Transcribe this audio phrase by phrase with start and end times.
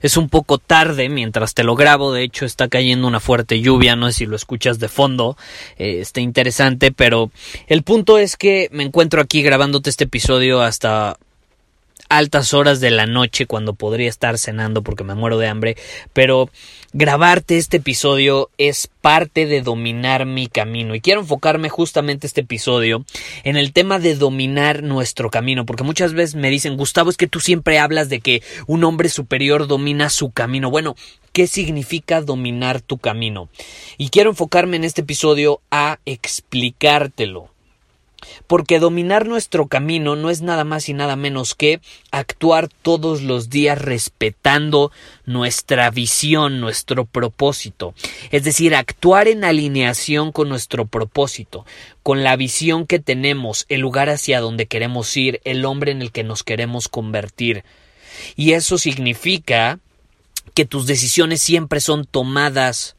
[0.00, 3.96] Es un poco tarde mientras te lo grabo, de hecho está cayendo una fuerte lluvia,
[3.96, 5.36] no sé si lo escuchas de fondo,
[5.78, 7.30] eh, está interesante, pero
[7.66, 11.16] el punto es que me encuentro aquí grabándote este episodio hasta
[12.10, 15.76] altas horas de la noche cuando podría estar cenando porque me muero de hambre,
[16.12, 16.50] pero
[16.92, 23.06] grabarte este episodio es parte de dominar mi camino y quiero enfocarme justamente este episodio
[23.44, 27.28] en el tema de dominar nuestro camino porque muchas veces me dicen Gustavo es que
[27.28, 30.96] tú siempre hablas de que un hombre superior domina su camino bueno
[31.32, 33.48] ¿Qué significa dominar tu camino?
[33.98, 37.50] Y quiero enfocarme en este episodio a explicártelo.
[38.46, 43.50] Porque dominar nuestro camino no es nada más y nada menos que actuar todos los
[43.50, 44.92] días respetando
[45.24, 47.94] nuestra visión, nuestro propósito.
[48.30, 51.64] Es decir, actuar en alineación con nuestro propósito,
[52.02, 56.12] con la visión que tenemos, el lugar hacia donde queremos ir, el hombre en el
[56.12, 57.64] que nos queremos convertir.
[58.36, 59.78] Y eso significa
[60.54, 62.96] que tus decisiones siempre son tomadas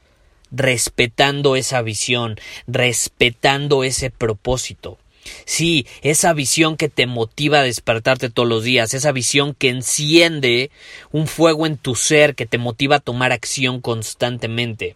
[0.51, 2.37] respetando esa visión,
[2.67, 4.97] respetando ese propósito.
[5.45, 10.71] Sí, esa visión que te motiva a despertarte todos los días, esa visión que enciende
[11.11, 14.95] un fuego en tu ser, que te motiva a tomar acción constantemente.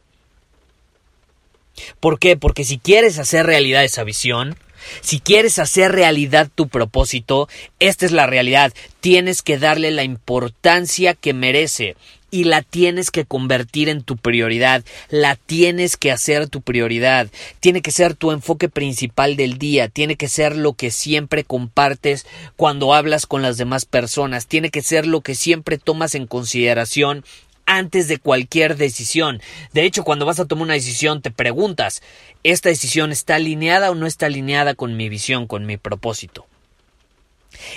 [1.99, 2.37] ¿Por qué?
[2.37, 4.57] Porque si quieres hacer realidad esa visión,
[5.01, 7.49] si quieres hacer realidad tu propósito,
[7.79, 8.73] esta es la realidad.
[9.01, 11.95] Tienes que darle la importancia que merece
[12.31, 17.81] y la tienes que convertir en tu prioridad, la tienes que hacer tu prioridad, tiene
[17.81, 22.25] que ser tu enfoque principal del día, tiene que ser lo que siempre compartes
[22.55, 27.23] cuando hablas con las demás personas, tiene que ser lo que siempre tomas en consideración
[27.65, 29.41] antes de cualquier decisión.
[29.73, 32.01] De hecho, cuando vas a tomar una decisión te preguntas,
[32.43, 36.45] ¿esta decisión está alineada o no está alineada con mi visión, con mi propósito?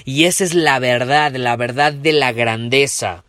[0.04, 3.24] Y esa es la verdad, la verdad de la grandeza.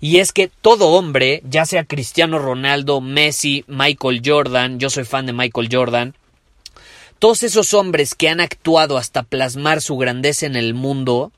[0.00, 5.26] Y es que todo hombre, ya sea Cristiano Ronaldo, Messi, Michael Jordan, yo soy fan
[5.26, 6.14] de Michael Jordan,
[7.18, 11.32] todos esos hombres que han actuado hasta plasmar su grandeza en el mundo,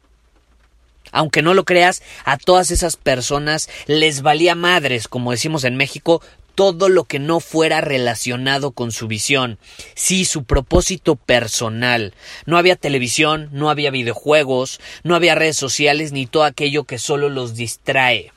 [1.10, 6.22] aunque no lo creas, a todas esas personas les valía madres, como decimos en México,
[6.54, 9.58] todo lo que no fuera relacionado con su visión,
[9.94, 12.14] sí, su propósito personal.
[12.46, 17.28] No había televisión, no había videojuegos, no había redes sociales ni todo aquello que solo
[17.28, 18.32] los distrae.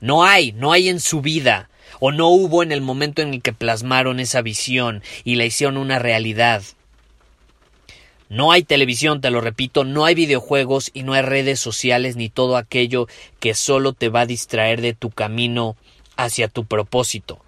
[0.00, 1.68] No hay, no hay en su vida,
[1.98, 5.76] o no hubo en el momento en el que plasmaron esa visión y la hicieron
[5.76, 6.62] una realidad.
[8.30, 12.28] No hay televisión, te lo repito, no hay videojuegos y no hay redes sociales ni
[12.28, 13.08] todo aquello
[13.40, 15.76] que solo te va a distraer de tu camino
[16.16, 17.40] hacia tu propósito.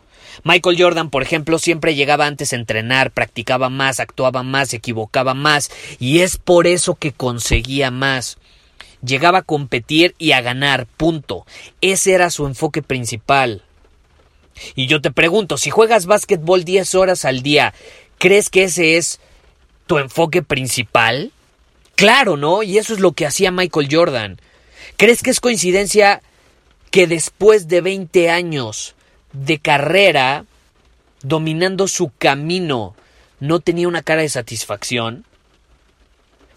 [0.44, 5.34] Michael Jordan, por ejemplo, siempre llegaba antes a entrenar, practicaba más, actuaba más, se equivocaba
[5.34, 8.38] más, y es por eso que conseguía más.
[9.04, 11.44] Llegaba a competir y a ganar, punto.
[11.80, 13.62] Ese era su enfoque principal.
[14.74, 17.74] Y yo te pregunto, si juegas básquetbol 10 horas al día,
[18.18, 19.20] ¿crees que ese es
[19.86, 21.32] tu enfoque principal?
[21.96, 22.62] Claro, ¿no?
[22.62, 24.40] Y eso es lo que hacía Michael Jordan.
[24.96, 26.22] ¿Crees que es coincidencia
[26.90, 28.94] que después de 20 años
[29.32, 30.44] de carrera,
[31.22, 32.94] dominando su camino,
[33.40, 35.24] no tenía una cara de satisfacción?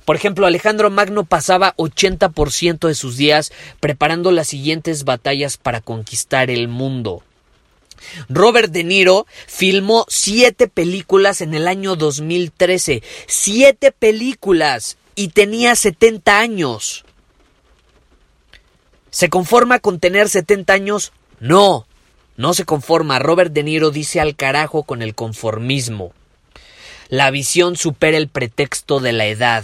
[0.05, 6.51] Por ejemplo, Alejandro Magno pasaba 80% de sus días preparando las siguientes batallas para conquistar
[6.51, 7.23] el mundo.
[8.29, 13.01] Robert De Niro filmó siete películas en el año 2013.
[13.25, 14.97] Siete películas.
[15.15, 17.05] Y tenía 70 años.
[19.09, 21.13] ¿Se conforma con tener 70 años?
[21.39, 21.87] No.
[22.37, 23.19] No se conforma.
[23.19, 26.13] Robert De Niro dice al carajo con el conformismo.
[27.09, 29.63] La visión supera el pretexto de la edad.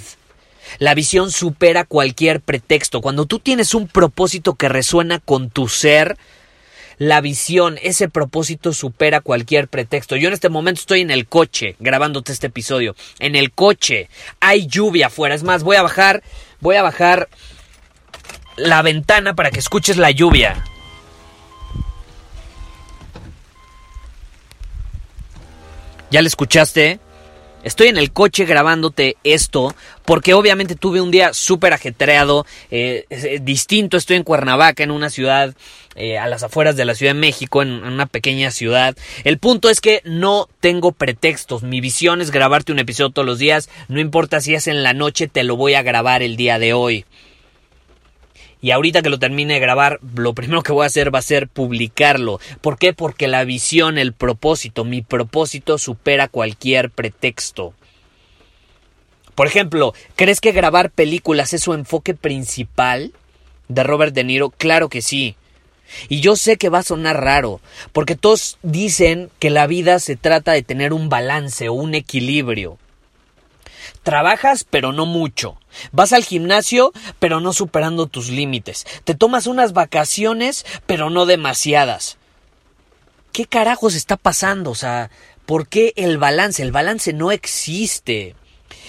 [0.79, 3.01] La visión supera cualquier pretexto.
[3.01, 6.17] Cuando tú tienes un propósito que resuena con tu ser,
[6.97, 10.15] la visión, ese propósito supera cualquier pretexto.
[10.15, 12.95] Yo en este momento estoy en el coche grabándote este episodio.
[13.19, 14.07] En el coche.
[14.39, 15.35] Hay lluvia afuera.
[15.35, 16.21] Es más, voy a bajar,
[16.59, 17.27] voy a bajar
[18.55, 20.63] la ventana para que escuches la lluvia.
[26.11, 26.99] ¿Ya le escuchaste?
[27.63, 29.73] Estoy en el coche grabándote esto
[30.03, 33.05] porque obviamente tuve un día súper ajetreado, eh,
[33.41, 33.95] distinto.
[33.95, 35.55] Estoy en Cuernavaca, en una ciudad
[35.95, 38.97] eh, a las afueras de la Ciudad de México, en, en, una pequeña ciudad.
[39.23, 41.63] El punto es que no tengo pretextos.
[41.63, 43.69] Mi visión es grabarte un episodio todos los días.
[43.87, 46.73] No importa si es en la noche, te lo voy a grabar el día de
[46.73, 47.05] hoy.
[48.61, 51.23] Y ahorita que lo termine de grabar, lo primero que voy a hacer va a
[51.23, 52.39] ser publicarlo.
[52.61, 52.93] ¿Por qué?
[52.93, 57.73] Porque la visión, el propósito, mi propósito supera cualquier pretexto.
[59.33, 63.11] Por ejemplo, ¿crees que grabar películas es su enfoque principal
[63.67, 64.51] de Robert De Niro?
[64.51, 65.35] Claro que sí.
[66.07, 67.59] Y yo sé que va a sonar raro,
[67.91, 72.77] porque todos dicen que la vida se trata de tener un balance o un equilibrio.
[74.03, 75.57] Trabajas, pero no mucho.
[75.91, 78.85] Vas al gimnasio, pero no superando tus límites.
[79.03, 82.17] Te tomas unas vacaciones, pero no demasiadas.
[83.31, 84.71] ¿Qué carajos está pasando?
[84.71, 85.11] O sea,
[85.45, 86.63] ¿por qué el balance?
[86.63, 88.35] El balance no existe.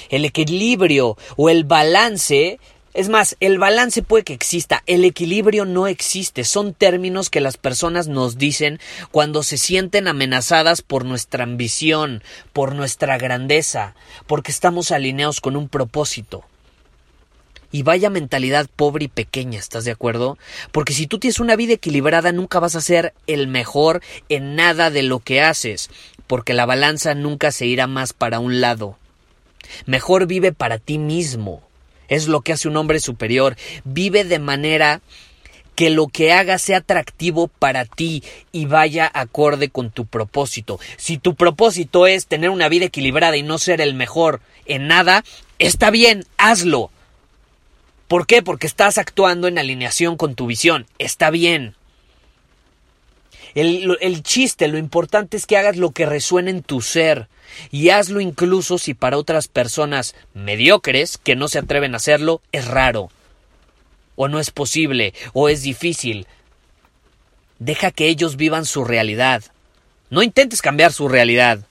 [0.09, 2.59] El equilibrio o el balance
[2.95, 6.45] es más, el balance puede que exista, el equilibrio no existe.
[6.45, 8.81] Son términos que las personas nos dicen
[9.11, 12.23] cuando se sienten amenazadas por nuestra ambición,
[12.53, 13.95] por nuestra grandeza,
[14.27, 16.45] porque estamos alineados con un propósito.
[17.75, 20.37] Y vaya mentalidad pobre y pequeña, ¿estás de acuerdo?
[20.71, 24.91] Porque si tú tienes una vida equilibrada nunca vas a ser el mejor en nada
[24.91, 25.89] de lo que haces,
[26.27, 28.99] porque la balanza nunca se irá más para un lado.
[29.87, 31.63] Mejor vive para ti mismo
[32.09, 33.57] es lo que hace un hombre superior.
[33.85, 35.01] Vive de manera
[35.75, 38.23] que lo que haga sea atractivo para ti
[38.53, 40.79] y vaya acorde con tu propósito.
[40.97, 45.25] Si tu propósito es tener una vida equilibrada y no ser el mejor en nada,
[45.59, 46.91] está bien, hazlo.
[48.09, 48.43] ¿Por qué?
[48.43, 50.87] Porque estás actuando en alineación con tu visión.
[50.99, 51.75] Está bien.
[53.55, 57.29] El, chiste, lo importante es que hagas lo que resuene en tu ser.
[57.71, 62.67] Y hazlo incluso si para otras personas mediocres que no se atreven a hacerlo es
[62.67, 63.11] raro.
[64.17, 66.27] O no es posible, o es difícil.
[67.59, 69.43] Deja que ellos vivan su realidad.
[70.11, 71.67] No intentes cambiar su realidad.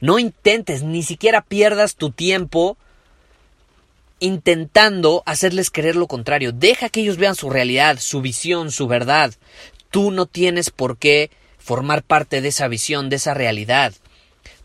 [0.00, 2.76] No intentes, ni siquiera pierdas tu tiempo
[4.20, 6.52] intentando hacerles creer lo contrario.
[6.52, 9.34] Deja que ellos vean su realidad, su visión, su verdad.
[9.94, 13.94] Tú no tienes por qué formar parte de esa visión, de esa realidad.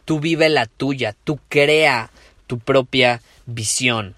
[0.03, 2.09] Tú vive la tuya, tú crea
[2.47, 4.15] tu propia visión.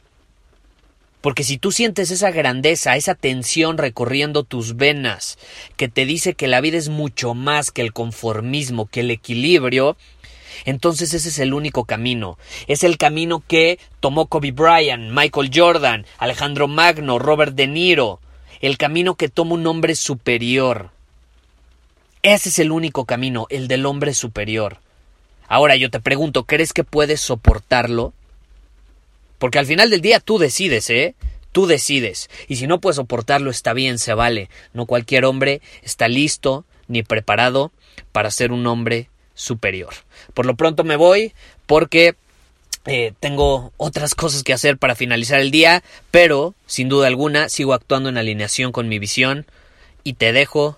[1.20, 5.38] Porque si tú sientes esa grandeza, esa tensión recorriendo tus venas,
[5.76, 9.98] que te dice que la vida es mucho más que el conformismo, que el equilibrio,
[10.64, 12.38] entonces ese es el único camino.
[12.68, 18.22] Es el camino que tomó Kobe Bryant, Michael Jordan, Alejandro Magno, Robert De Niro.
[18.62, 20.90] El camino que toma un hombre superior.
[22.24, 24.78] Ese es el único camino, el del hombre superior.
[25.48, 28.14] Ahora yo te pregunto, ¿crees que puedes soportarlo?
[29.40, 31.16] Porque al final del día tú decides, ¿eh?
[31.52, 32.30] Tú decides.
[32.48, 34.50] Y si no puedes soportarlo, está bien, se vale.
[34.74, 37.72] No cualquier hombre está listo ni preparado
[38.12, 39.94] para ser un hombre superior.
[40.34, 41.34] Por lo pronto me voy
[41.66, 42.16] porque
[42.86, 47.74] eh, tengo otras cosas que hacer para finalizar el día, pero sin duda alguna sigo
[47.74, 49.46] actuando en alineación con mi visión
[50.04, 50.78] y te dejo